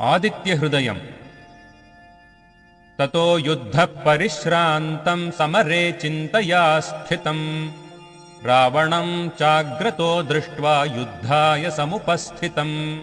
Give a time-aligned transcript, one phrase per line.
[0.00, 0.98] आदित्यहृदयम्।
[2.98, 7.70] ततो युद्धः परिश्रान्तम् समरे चिन्तया स्थितम्।
[8.46, 12.98] रावणम् चाग्रतो दृष्ट्वा युद्धाय समुपस्थितम्।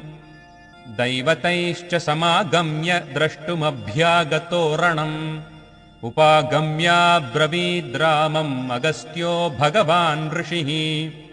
[0.88, 5.39] दैवतैश्च समागम्य द्रष्टुमभ्यागतोरणम्
[6.04, 11.25] उपागम्याब्रवीद्रामम् अगस्त्यो भगवान् ऋषिः।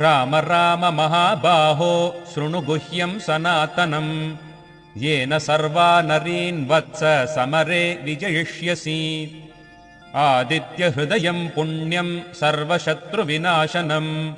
[0.00, 4.36] राम राम महाबाहो शृणुगुह्यम् सनातनम्
[4.96, 9.30] येन सर्वा नरीन् वत्स समरे विजयिष्यसि।
[10.14, 14.34] आदित्यहृदयम् पुण्यम् सर्वशत्रुविनाशनम्।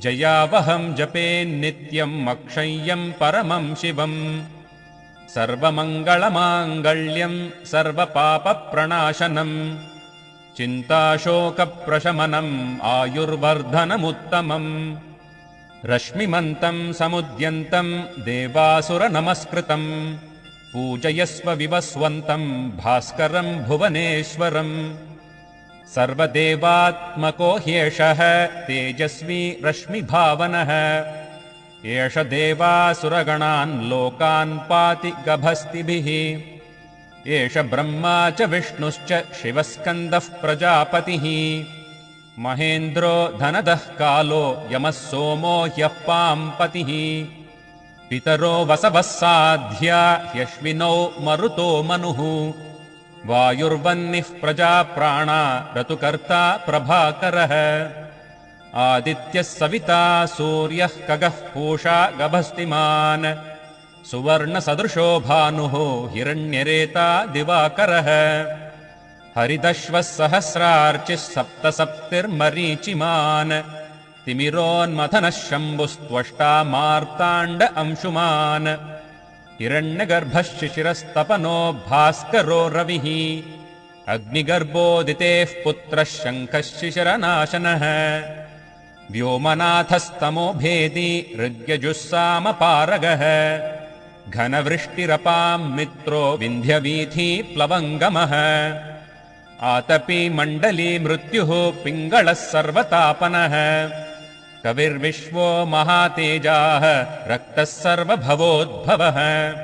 [0.00, 4.42] जयावहम् जपेन्नित्यम् अक्षय्यम् परमम् शिवम्।
[5.34, 9.76] सर्वमङ्गलमाङ्गल्यम् सर्वपापप्रणाशनम्।
[10.56, 14.96] चिन्ताशोकप्रशमनम् आयुर्वर्धनमुत्तमम्
[15.90, 17.92] रश्मिमन्तम् समुद्यन्तम्
[18.24, 19.88] देवासुरनमस्कृतम्
[20.72, 22.46] पूजयस्व विवस्वन्तम्
[22.78, 24.74] भास्करम् भुवनेश्वरम्
[25.94, 28.22] सर्वदेवात्मको ह्येषः
[28.68, 30.70] तेजस्वी रश्मिभावनः
[31.96, 36.08] एष देवासुरगणान् लोकान् पाति गभस्तिभिः।
[37.34, 41.26] एष ब्रह्मा च विष्णुश्च शिवस्कन्दः प्रजापतिः
[42.38, 46.90] महेन्द्रो धनदः कालो यमः सोमो ह्यः पाम्पतिः
[48.10, 52.20] पितरो वसवः साध्या ह्यश्विनौ मरुतो मनुः।
[53.26, 55.40] वायुर्वह्निः प्रजाप्राणा
[55.76, 57.52] ऋतुकर्ता प्रभाकरः।
[58.80, 63.34] आदित्यः सविता सूर्यः कगः पूषा गभस्तिमान्।
[64.10, 65.74] सुवर्णसदृशो भानुः
[66.12, 68.08] हिरण्यरेता दिवाकरः
[69.36, 73.52] हरिदश्वः सहस्रार्चिः सप्त सप्तिर्मरीचिमान्
[74.24, 78.68] तिमिरोन्मथनः शम्भुस्त्वष्टा मार्ताण्ड अंशुमान्।
[79.60, 83.06] हिरण्यगर्भः शिशिरस्तपनो भास्करो रविः।
[84.08, 87.84] अग्निगर्भोदितेः पुत्रः शङ्खः शिशिरनाशनः
[89.10, 93.22] व्योमनाथस्तमो भेदी ऋग्यजुस्सामपारगः।
[94.30, 98.32] घनवृष्टिरपाम् मित्रो विन्ध्यवीथी प्लवङ्गमः
[99.64, 103.54] आतपी मण्डली मृत्युः पिङ्गळः सर्वतापनः।
[104.64, 109.54] कविर्विश्वो महातेजाः रक्तः सर्वभवोद्भवः।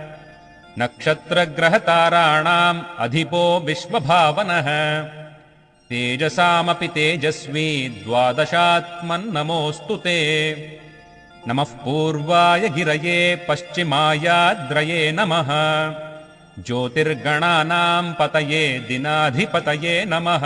[0.78, 5.02] नक्षत्रग्रहताराणाम् अधिपो विश्वभावनः।
[5.88, 10.18] तेजसामपि तेजस्वी द्वादशात्मन्नमोऽस्तु ते।
[11.48, 15.48] नमः पूर्वाय गिरये पश्चिमायाद्रये नमः
[16.66, 20.44] ज्योतिर्गणानाम् पतये दिनाधिपतये नमः।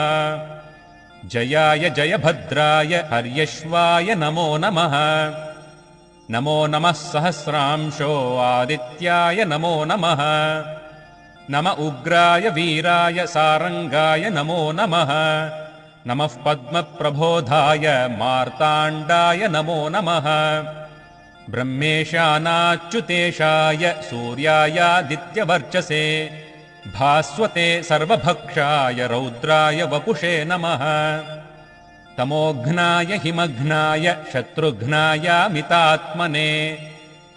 [1.29, 4.95] जयाय जयभद्राय हर्यश्वाय नमो नमः।
[6.31, 10.23] नमो नमः सहस्रांशो आदित्याय नमो नमः।
[11.51, 15.11] नम उग्राय वीराय सारङ्गाय नमो नमः।
[16.07, 20.27] नमः पद्मप्रबोधाय मार्ताण्डाय नमो नमः
[21.51, 26.31] ब्रह्मेशानाच्युतेशाय सूर्यायादित्यवर्चसे
[26.95, 30.79] भास्वते सर्वभक्षाय रौद्राय वपुषे नमः।
[32.19, 36.79] तमोघ्नाय हिमघ्नाय शत्रुघ्नायामितात्मने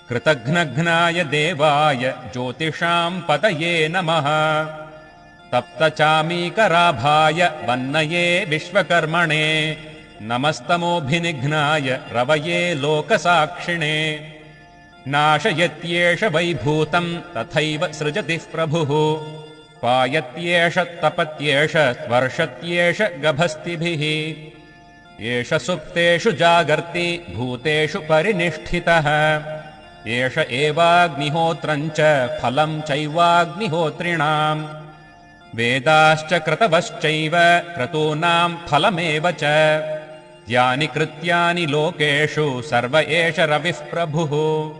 [0.09, 4.27] कृतघ्नघ्नाय देवाय ज्योतिषाम् पतये नमः।
[5.51, 9.77] तप्तचामीकराभाय वन्नये विश्वकर्मणे
[10.27, 14.19] नमस्तमोऽभिनिघ्नाय रवये लोकसाक्षिणे।
[15.07, 18.87] नाशयत्येष वैभूतम् तथैव सृजतिः प्रभुः।
[19.81, 24.03] पायत्येष तपत्येष स्पर्शत्येष गभस्तिभिः।
[25.25, 29.07] एष सुप्तेषु जागर्ति भूतेषु परिनिष्ठितः।
[30.07, 34.65] एष एवाग्निहोत्रम् च फलम् चैवाग्निहोत्रिणाम्।
[35.55, 37.31] वेदाश्च क्रतवश्चैव
[37.75, 39.43] क्रतूनाम् फलमेव च
[40.49, 44.75] यानि कृत्यानि लोकेषु सर्व एष रविः प्रभुः।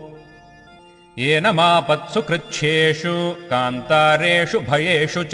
[1.18, 5.32] येन मापत्सु कृच्छ्येषु कान्तारेषु भयेषु च।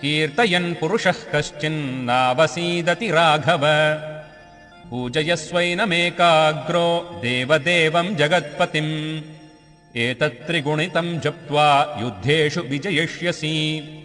[0.00, 3.60] कीर्तयन् पुरुषः कश्चिन्नावसीदति राघव।
[4.90, 9.20] पूजयस्वैनमेकाग्रो देवदेवम् जगत्पतिम्।
[9.96, 13.96] एतत्त्रिगुणितम् जप्त्वा युद्धेषु विजयिष्यसि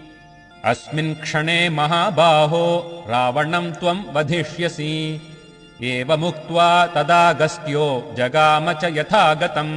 [0.66, 2.66] अस्मिन् क्षणे महाबाहो
[3.10, 4.94] रावणम् त्वम् वधिष्यसि।
[5.84, 9.76] एवमुक्त्वा तदागस्त्यो जगाम च यथागतम्।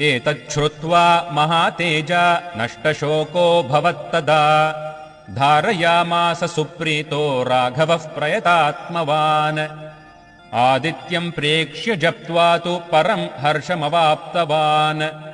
[0.00, 2.24] एतच्छ्रुत्वा महातेजा
[2.56, 4.42] नष्टशोको भवत्तदा
[5.30, 9.58] धारयामास सुप्रीतो राघवः प्रयतात्मवान्।
[10.54, 15.27] आदित्यम् प्रेक्ष्य जप्त्वा तु परम् हर्षमवाप्तवान्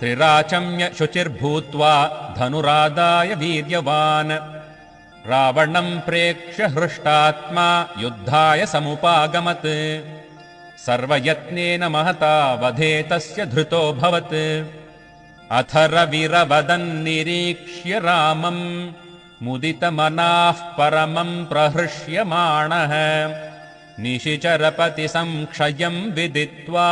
[0.00, 4.32] त्रिराचम्य शुचिर्भूत्वा धनुरादाय वीर्यवान्।
[5.30, 10.02] रावणम् प्रेक्ष्य हृष्टात्मा युद्धाय समुपागमत्।
[10.86, 14.64] सर्वयत्नेन महता वधे तस्य धृतोऽभवत्
[15.50, 18.92] अथ रविरवदन्निरीक्ष्य रामम्
[19.42, 22.92] मुदितमनाः परमम् प्रहृष्यमाणः
[24.02, 26.90] निशिचरपतिसंक्षयम् विदित्वा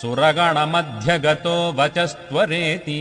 [0.00, 3.00] सुरगणमध्यगतो वचस्त्वरेति